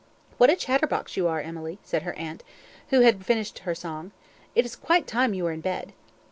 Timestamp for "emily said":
1.41-2.01